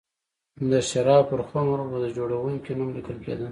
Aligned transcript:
د 0.71 0.73
شرابو 0.89 1.27
پر 1.29 1.41
خُمر 1.47 1.79
و 1.81 1.89
به 1.91 1.97
د 2.03 2.07
جوړوونکي 2.17 2.71
نوم 2.77 2.89
لیکل 2.95 3.17
کېده 3.25 3.47